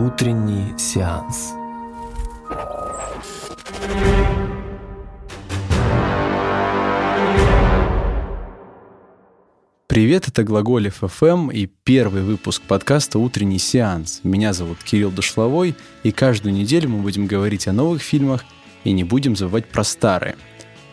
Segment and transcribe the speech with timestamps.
[0.00, 1.52] Утренний сеанс.
[9.88, 14.20] Привет, это Глаголев FM и первый выпуск подкаста «Утренний сеанс».
[14.24, 18.46] Меня зовут Кирилл Душловой, и каждую неделю мы будем говорить о новых фильмах
[18.84, 20.36] и не будем забывать про старые.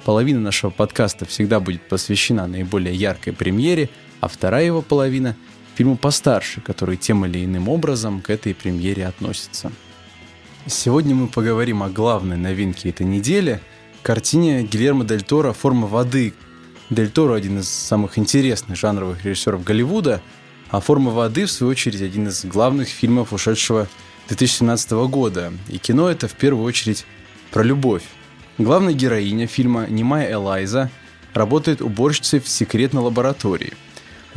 [0.04, 3.90] Половина нашего подкаста всегда будет посвящена наиболее яркой премьере,
[4.20, 5.38] а вторая его половина–
[5.78, 9.72] фильму постарше, который тем или иным образом к этой премьере относится.
[10.66, 13.62] Сегодня мы поговорим о главной новинке этой недели–
[14.02, 16.34] картине Гильермо Дель Торо «Форма воды»,
[16.90, 20.22] Дель Торо один из самых интересных жанровых режиссеров Голливуда,
[20.70, 23.88] а «Форма воды», в свою очередь, один из главных фильмов ушедшего
[24.30, 25.54] 2017 года.
[25.70, 27.06] И кино это в первую очередь
[27.52, 28.04] про любовь.
[28.58, 30.90] Главная героиня фильма Немая Элайза
[31.34, 33.74] работает уборщицей в секретной лаборатории.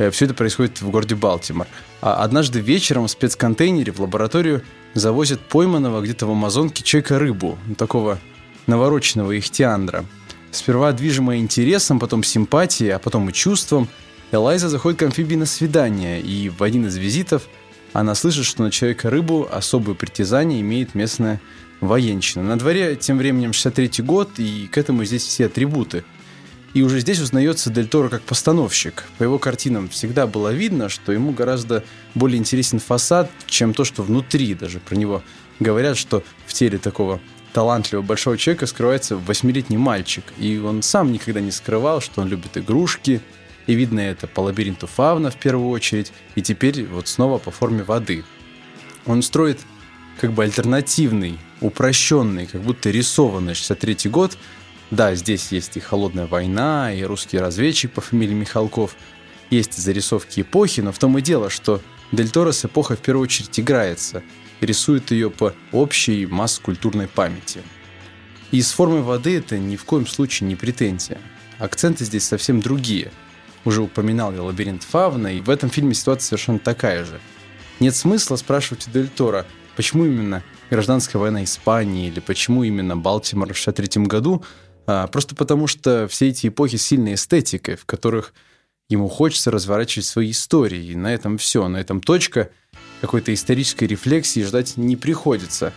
[0.01, 1.67] Э, Все это происходит в городе Балтимор.
[2.01, 8.19] А однажды вечером в спецконтейнере в лабораторию завозят пойманного где-то в Амазонке человека рыбу, такого
[8.67, 10.05] навороченного ихтиандра–
[10.51, 13.87] Сперва движимая интересом, потом симпатией, а потом и чувством,
[14.33, 17.47] Элайза заходит к амфибии на свидание, и в один из визитов
[17.93, 21.41] она слышит, что на человека-рыбу особое притязание имеет местная
[21.79, 22.43] военщина.
[22.43, 26.03] На дворе тем временем 63 год, и к этому здесь все атрибуты.
[26.73, 29.03] И уже здесь узнается Дель Торо как постановщик.
[29.17, 31.83] По его картинам всегда было видно, что ему гораздо
[32.15, 34.53] более интересен фасад, чем то, что внутри.
[34.53, 35.21] Даже про него
[35.59, 37.19] говорят, что в теле такого
[37.53, 40.23] талантливого большого человека скрывается восьмилетний мальчик.
[40.37, 43.21] И он сам никогда не скрывал, что он любит игрушки.
[43.67, 46.13] И видно это по лабиринту фауна в первую очередь.
[46.35, 48.23] И теперь вот снова по форме воды.
[49.05, 49.59] Он строит
[50.19, 54.37] как бы альтернативный, упрощенный, как будто рисованный 63-й год.
[54.91, 58.95] Да, здесь есть и холодная война, и русский разведчик по фамилии Михалков.
[59.49, 63.23] Есть зарисовки эпохи, но в том и дело, что Дель Торо с эпохой в первую
[63.23, 64.21] очередь играется–
[64.61, 67.61] рисует ее по общей масс-культурной памяти.
[68.51, 71.19] И с формой воды это ни в коем случае не претензия.
[71.57, 73.11] Акценты здесь совсем другие.
[73.65, 77.19] Уже упоминал я лабиринт Фавна, и в этом фильме ситуация совершенно такая же.
[77.79, 79.45] Нет смысла спрашивать у Дель Торо,
[79.75, 84.43] почему именно гражданская война Испании или почему именно Балтимор в 63 году,
[84.91, 88.33] а просто потому что все эти эпохи сильной эстетикой, в которых
[88.89, 90.87] ему хочется разворачивать свои истории.
[90.87, 92.49] И на этом все, на этом точка–
[93.01, 95.73] какой-то исторической рефлексии ждать не приходится.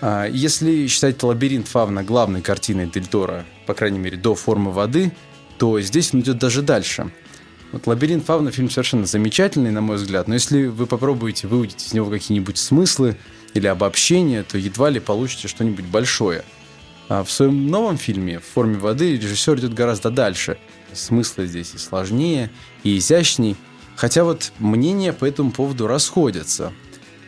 [0.00, 5.12] А, если считать «Лабиринт Фавна» главной картиной Дель Торо, по крайней мере, до «Формы воды»,
[5.58, 7.12] то здесь он идет даже дальше.
[7.72, 11.92] Вот «Лабиринт Фавна» фильм совершенно замечательный, на мой взгляд, но если вы попробуете выудить из
[11.92, 13.16] него какие-нибудь смыслы
[13.54, 16.44] или обобщения, то едва ли получите что-нибудь большое.
[17.12, 20.58] А в своем новом фильме «В форме воды» режиссер идет гораздо дальше.
[20.92, 22.50] Смыслы здесь и сложнее,
[22.84, 23.56] и изящней–
[23.96, 26.72] Хотя вот мнения по этому поводу расходятся.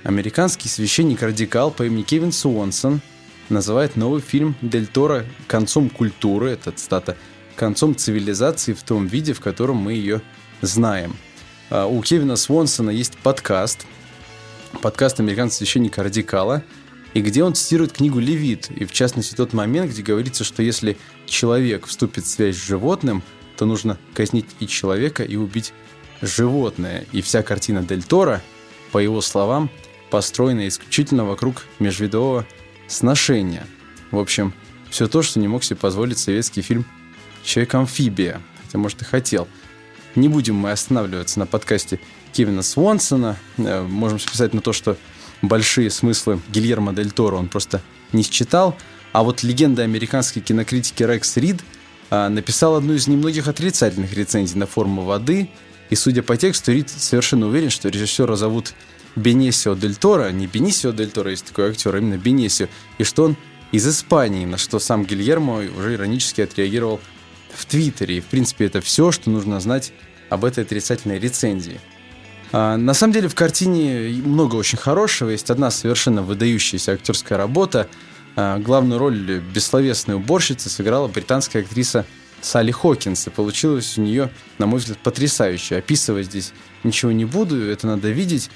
[0.03, 3.01] Американский священник-радикал по имени Кевин Суонсон
[3.49, 7.17] называет новый фильм Дель Торо концом культуры, это цитата,
[7.57, 10.21] концом цивилизации в том виде, в котором мы ее
[10.61, 11.17] знаем.
[11.71, 13.87] А у Кевина Свонсона есть подкаст,
[14.83, 16.65] подкаст американского священника-радикала,
[17.15, 20.99] и где он цитирует книгу «Левит», и в частности тот момент, где говорится, что если
[21.27, 23.23] человек вступит в связь с животным,
[23.57, 25.73] то нужно казнить и человека, и убить
[26.21, 28.43] животное, и вся картина Дель Торо,
[28.91, 29.71] по его словам,
[30.11, 32.47] построена исключительно вокруг межвидового
[32.89, 33.67] сношения.
[34.11, 34.53] В общем,
[34.91, 36.85] все то, что не мог себе позволить советский фильм
[37.45, 39.47] «Человек-амфибия», хотя, может, и хотел.
[40.17, 42.01] Не будем мы останавливаться на подкасте
[42.33, 44.97] Кевина Свонсона, э, можем списать на то, что
[45.43, 47.81] большие смыслы Гильермо Дель Торо он просто
[48.13, 48.77] не считал,
[49.13, 51.63] а вот легенда американской кинокритики Рекс Рид
[52.11, 55.49] а, написал одну из немногих отрицательных рецензий на форму воды–
[55.91, 58.75] и судя по тексту, Рид совершенно уверен, что режиссера зовут
[59.17, 62.69] Бенесио Дель Торо, не Бенисио Дель Торо, есть такой актер, а именно Бенесио,
[62.99, 63.37] и что он
[63.71, 67.01] из Испании, на что сам Гильермо уже иронически отреагировал
[67.55, 68.19] в Твиттере.
[68.19, 69.93] И, в принципе, это все, что нужно знать
[70.31, 71.81] об этой отрицательной рецензии.
[72.57, 75.31] А, на самом деле в картине много очень хорошего.
[75.31, 77.89] Есть одна совершенно выдающаяся актерская работа.
[78.37, 82.07] А, главную роль бессловесной уборщицы сыграла британская актриса
[82.43, 85.79] Салли Хокинс, и получилось у нее, на мой взгляд, потрясающе.
[85.79, 86.53] Описывать здесь
[86.85, 88.51] ничего не буду, это надо видеть.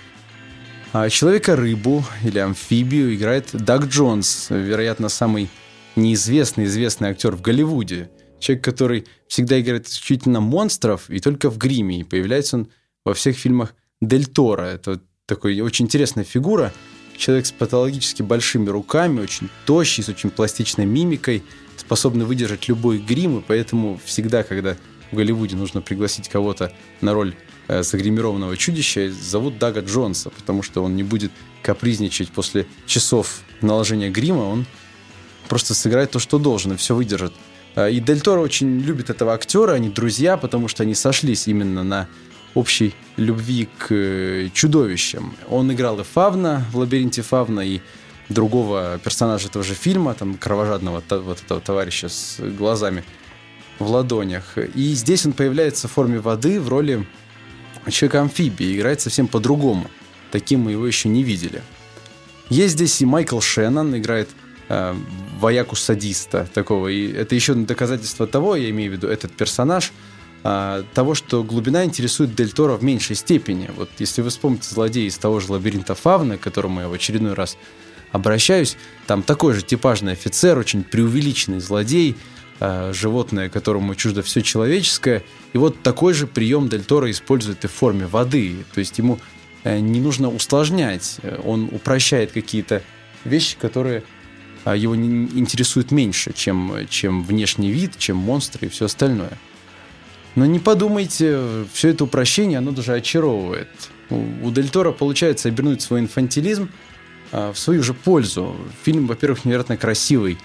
[0.93, 5.51] А Человека-рыбу или амфибию играет Даг Джонс, вероятно, самый
[5.97, 8.11] неизвестный известный актер в Голливуде.
[8.39, 11.99] Человек, который всегда играет исключительно монстров и только в гриме.
[11.99, 12.69] И появляется он
[13.05, 14.63] во всех фильмах Дель Торо.
[14.63, 16.73] Это такой очень интересная фигура.
[17.17, 21.43] Человек с патологически большими руками, очень тощий, с очень пластичной мимикой–
[21.89, 24.77] способны выдержать любой грим, и поэтому всегда, когда
[25.11, 27.35] в Голливуде нужно пригласить кого-то на роль
[27.69, 34.11] э, загримированного чудища зовут Дага Джонса, потому что он не будет капризничать после часов наложения
[34.11, 34.67] грима, он
[35.49, 37.33] просто сыграет то, что должен, и все выдержит.
[37.75, 41.85] Э, и Дель Торо очень любит этого актера, они друзья, потому что они сошлись именно
[41.85, 42.09] на
[42.55, 45.35] общей любви к э, чудовищам.
[45.49, 47.81] Он играл и Фавна в «Лабиринте Фавна», и
[48.29, 53.05] другого персонажа этого же фильма, там, кровожадного вот этого товарища с глазами
[53.79, 54.59] в ладонях.
[54.75, 57.07] И здесь он появляется в форме воды в роли
[57.89, 59.87] человека-амфибии, играет совсем по-другому.
[60.31, 61.63] Таким мы его еще не видели.
[62.51, 64.29] Есть здесь и Майкл Шеннон, играет
[64.69, 64.95] э,
[65.39, 66.89] вояку-садиста такого.
[66.89, 69.93] И это еще доказательство того, я имею в виду этот персонаж,
[70.45, 73.71] э, того, что глубина интересует Дель Торо в меньшей степени.
[73.77, 77.35] Вот если вы вспомните злодея из того же лабиринта Фавна, к которому я в очередной
[77.35, 77.57] раз
[78.13, 78.77] обращаюсь,
[79.07, 82.17] там такой же типажный офицер, очень преувеличенный злодей,
[82.61, 85.23] э, животное, которому чуждо все человеческое.
[85.53, 88.65] И вот такой же прием Дель Торо использует и в форме воды.
[88.75, 89.19] То есть ему
[89.65, 92.83] э, не нужно усложнять, он упрощает какие-то
[93.25, 94.03] вещи, которые
[94.65, 99.39] э, его интересуют меньше, чем, чем внешний вид, чем монстры и все остальное.
[100.39, 103.69] Но не подумайте, все это упрощение, оно даже очаровывает.
[104.09, 106.71] У Дель Торо получается обернуть свой инфантилизм
[107.33, 108.55] а, в свою же пользу.
[108.85, 110.39] Фильм, во-первых, невероятно красивый.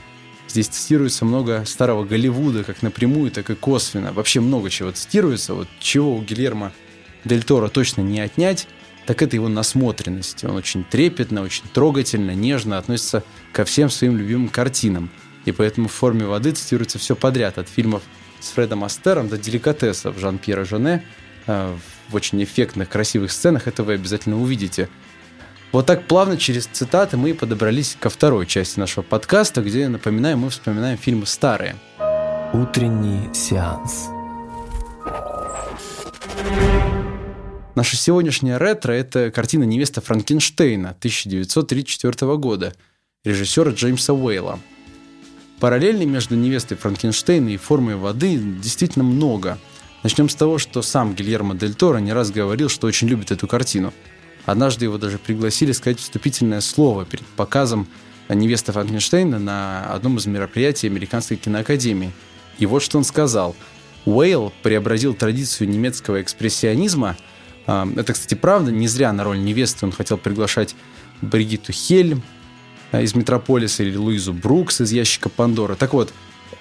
[0.47, 4.11] Здесь цитируется много старого Голливуда, как напрямую, так и косвенно.
[4.13, 5.53] Вообще много чего цитируется.
[5.53, 6.71] Вот чего у Гильермо
[7.23, 8.67] Дель Торо точно не отнять,
[9.05, 10.43] так это его насмотренность.
[10.43, 15.11] Он очень трепетно, очень трогательно, нежно относится ко всем своим любимым картинам.
[15.45, 18.01] И поэтому в форме воды цитируется все подряд, от фильмов
[18.43, 21.03] с Фредом Астером до деликатесов Жан-Пьера Жене.
[21.47, 21.75] А,
[22.09, 24.89] в очень эффектных, красивых сценах это вы обязательно увидите–
[25.73, 30.51] вот так плавно через цитаты мы подобрались ко второй части нашего подкаста, где, напоминаю, мы
[30.51, 31.75] вспоминаем фильмы старые.
[32.53, 34.05] Утренний сеанс.
[37.73, 42.75] Наша сегодняшняя ретро– это картина «Невеста Франкенштейна» 1934 года
[43.23, 44.59] режиссера Джеймса Уэйла.
[45.63, 49.57] Параллельно между «Невестой Франкенштейна» и «Формой воды» действительно много.
[50.03, 53.47] Начнем с того, что сам Гильермо Дель Торо не раз говорил, что очень любит эту
[53.47, 53.93] картину–
[54.45, 57.87] Однажды его даже пригласили сказать вступительное слово перед показом
[58.29, 62.11] невесты Франкенштейна на одном из мероприятий Американской киноакадемии.
[62.59, 63.55] И вот что он сказал.
[64.05, 67.15] Уэйл преобразил традицию немецкого экспрессионизма.
[67.67, 70.75] А, это, кстати, правда, не зря на роль невесты он хотел приглашать
[71.21, 72.21] Бригитту Хельм
[73.01, 75.75] из «Метрополиса» или Луизу Брукс из «Ящика Пандоры».
[75.75, 76.13] Так вот,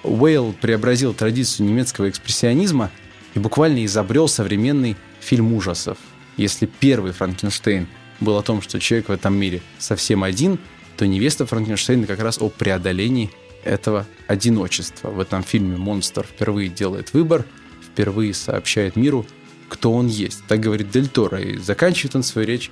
[0.02, 2.90] Уэйл преобразил традицию немецкого экспрессионизма
[3.34, 5.98] и буквально изобрел современный фильм ужасов–
[6.36, 7.86] если первый Франкенштейн
[8.20, 10.58] был о том, что человек в этом мире совсем один,
[10.96, 13.30] то невеста Франкенштейна как раз о преодолении
[13.64, 15.10] этого одиночества.
[15.10, 17.44] В этом фильме монстр впервые делает выбор,
[17.82, 19.26] впервые сообщает миру,
[19.68, 20.42] кто он есть.
[20.48, 22.70] Так говорит Дель Торо, и заканчивает он свою речь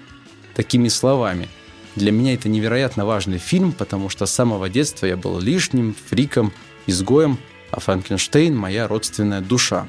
[0.55, 1.49] такими словами.
[1.97, 6.53] Для меня это невероятно важный фильм, потому что с самого детства я был лишним, фриком,
[6.87, 7.39] изгоем,
[7.71, 9.89] а Франкенштейн– моя родственная душа.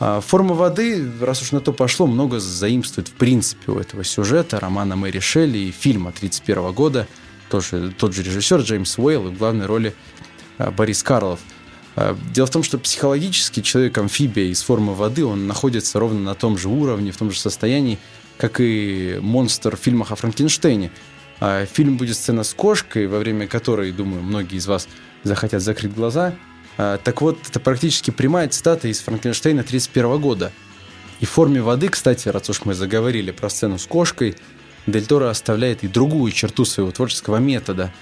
[0.00, 4.60] А, форма воды, раз уж на то пошло, много заимствует в принципе у этого сюжета,
[4.60, 7.08] романа Мэри Шелли и фильма 1931 года,
[7.50, 9.94] тоже тот же режиссер Джеймс Уэйл и в главной роли
[10.56, 11.40] а, Борис Карлов.
[11.96, 16.56] А, дело в том, что психологически человек-амфибия из формы воды, он находится ровно на том
[16.56, 17.98] же уровне, в том же состоянии,
[18.38, 20.90] как и монстр в фильмах о Франкенштейне.
[21.40, 24.88] В фильме будет сцена с кошкой, во время которой, думаю, многие из вас
[25.22, 26.34] захотят закрыть глаза–
[26.78, 30.52] а, так вот, это практически прямая цитата из Франкенштейна 1931 года.
[31.18, 34.36] И в форме воды, кстати, раз уж мы заговорили про сцену с кошкой,
[34.86, 37.92] Дель Торо оставляет и другую черту своего творческого метода.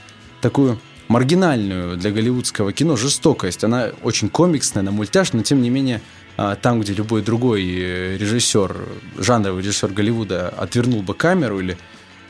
[0.42, 3.64] Такую маргинальную для голливудского кино жестокость.
[3.64, 6.00] Она очень комиксная, на мультяж, но тем не менее
[6.36, 8.76] а, там, где любой другой э, режиссер,
[9.18, 11.78] жанровый режиссер Голливуда отвернул бы камеру или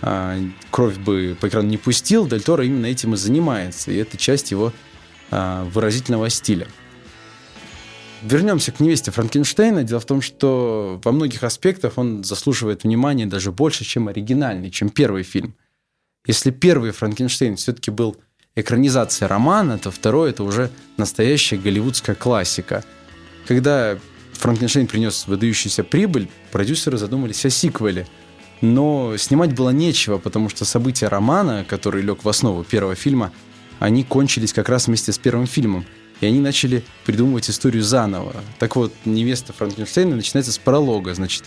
[0.02, 0.38] а,
[0.70, 3.90] кровь бы по экрану не пустил, Дель Торо именно этим и занимается.
[3.90, 4.72] И это часть его
[5.30, 6.68] а, выразительного стиля.
[8.22, 9.84] Вернемся к невесте Франкенштейна.
[9.84, 14.88] Дело в том, что во многих аспектах он заслуживает внимания даже больше, чем оригинальный, чем
[14.88, 15.54] первый фильм.
[16.26, 18.16] Если первый Франкенштейн все-таки был
[18.56, 22.82] экранизация романа, то второй это уже настоящая голливудская классика.
[23.46, 23.98] Когда
[24.32, 28.08] Франкенштейн принес выдающуюся прибыль, продюсеры задумались о сиквеле.
[28.62, 33.30] Но снимать было нечего, потому что события романа, который лег в основу первого фильма,
[33.78, 35.84] они кончились как раз вместе с первым фильмом.
[36.22, 38.34] И они начали придумывать историю заново.
[38.58, 41.14] Так вот, невеста Франкенштейна начинается с пролога.
[41.14, 41.44] Значит,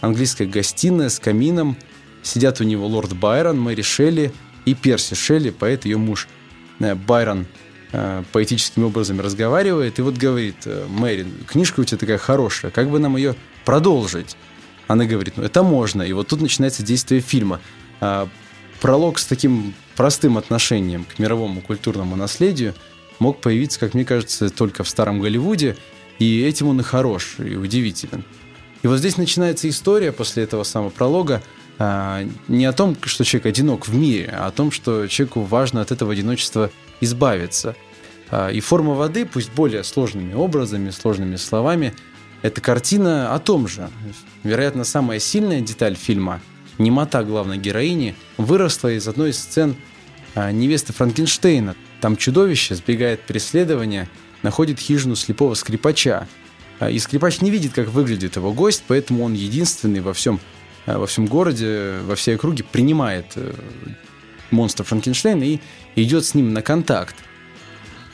[0.00, 1.76] английская гостиная с камином.
[2.22, 4.32] Сидят у него лорд Байрон, Мэри Шелли
[4.64, 6.28] и Перси Шелли, поэт, ее муж.
[6.80, 7.46] Э, Байрон
[7.92, 12.90] э, поэтическим образом разговаривает и вот говорит, «Э, Мэри, книжка у тебя такая хорошая, как
[12.90, 14.36] бы нам ее продолжить?
[14.86, 16.02] Она говорит, ну это можно.
[16.02, 17.60] И вот тут начинается действие фильма.
[18.00, 18.28] А,
[18.80, 22.74] пролог с таким простым отношением к мировому культурному наследию
[23.18, 25.76] мог появиться, как мне кажется, только в старом Голливуде,
[26.18, 28.24] и этим он и хорош, и удивителен.
[28.82, 31.42] И вот здесь начинается история после этого самого пролога
[31.78, 35.90] не о том, что человек одинок в мире, а о том, что человеку важно от
[35.90, 37.74] этого одиночества избавиться.
[38.30, 41.94] А, и форма воды, пусть более сложными образами, сложными словами,
[42.42, 43.88] это картина о том же.
[44.44, 46.40] Вероятно, самая сильная деталь фильма–
[46.78, 49.76] немота главной героини выросла из одной из сцен
[50.34, 51.76] а, невесты Франкенштейна.
[52.00, 54.08] Там чудовище сбегает преследования,
[54.42, 56.26] находит хижину слепого скрипача.
[56.80, 60.40] А, и скрипач не видит, как выглядит его гость, поэтому он единственный во всем, а,
[60.86, 63.52] во всем городе, во всей округе принимает э,
[64.50, 65.60] монстра Франкенштейна и
[65.96, 67.16] идет с ним на контакт.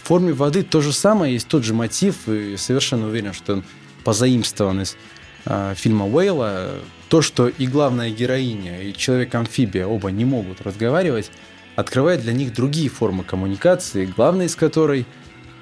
[0.03, 3.65] В форме воды то же самое, есть тот же мотив, и совершенно уверен, что он
[4.05, 4.97] позаимствован из
[5.45, 6.75] э, фильма Уэйла
[7.09, 11.31] то, что и главная героиня, и человек-амфибия оба не могут разговаривать,
[11.75, 15.07] открывает для них другие формы коммуникации, главной из которой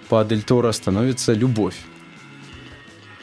[0.08, 1.76] по Дель Торо становится любовь.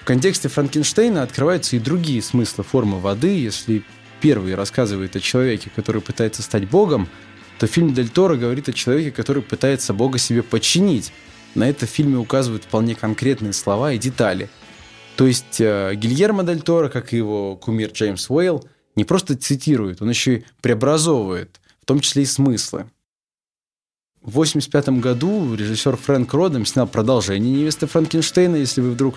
[0.05, 3.39] В контексте Франкенштейна открываются и другие смыслы формы воды.
[3.39, 3.83] Если
[4.21, 7.09] первый рассказывает о человеке, который пытается стать богом,
[7.59, 11.11] то фильм Дель Торо говорит о человеке, который пытается бога себе подчинить.
[11.55, 14.49] На это в фильме указывают вполне конкретные слова и детали–
[15.15, 20.01] то есть э, Гильермо Дель Торо, как и его кумир Джеймс Уэйл, не просто цитирует,
[20.01, 22.89] он еще и преобразовывает, в том числе и смыслы.
[24.21, 28.55] В 1985 году режиссер Фрэнк Родом снял продолжение «Невесты Франкенштейна».
[28.55, 29.15] Если вы вдруг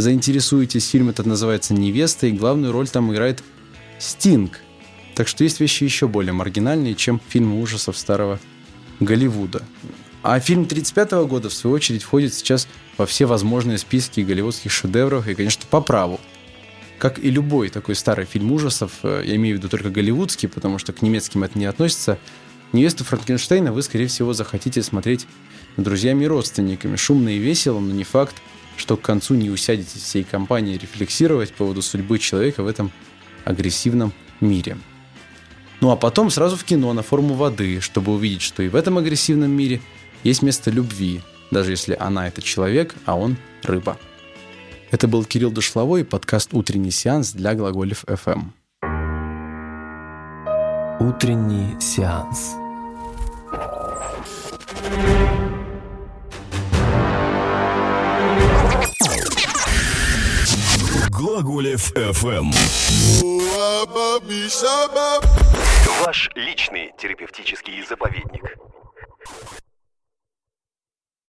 [0.00, 3.42] заинтересуетесь, фильм этот называется «Невеста», и главную роль там играет
[3.98, 4.60] Стинг.
[5.14, 8.40] Так что есть вещи еще более маргинальные, чем фильмы ужасов старого
[9.00, 9.62] Голливуда.
[10.22, 15.26] А фильм 1935 года, в свою очередь, входит сейчас во все возможные списки голливудских шедевров,
[15.26, 16.20] и, конечно, по праву.
[16.98, 20.78] Как и любой такой старый фильм ужасов, э, я имею в виду только голливудский, потому
[20.78, 22.18] что к немецким это не относится,
[22.72, 25.26] «Невесту Франкенштейна» вы, скорее всего, захотите смотреть
[25.76, 26.96] друзьями и родственниками.
[26.96, 28.36] Шумно и весело, но не факт,
[28.80, 32.90] что к концу не усядете всей компанией рефлексировать по поводу судьбы человека в этом
[33.44, 34.76] агрессивном мире.
[35.80, 38.98] Ну а потом сразу в кино на форму воды, чтобы увидеть, что и в этом
[38.98, 39.80] агрессивном мире–
[40.22, 43.96] есть место любви, даже если она это человек, а он рыба.
[44.90, 48.50] Это был Кирилл Дошловой, подкаст «Утренний сеанс» для глаголев FM.
[51.00, 52.59] Утренний сеанс.
[61.20, 62.50] Глаголев FM.
[66.02, 68.56] Ваш личный терапевтический заповедник.